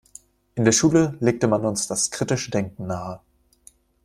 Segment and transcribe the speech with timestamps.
[0.55, 3.21] In der Schule legte man uns das kritische Denken nahe.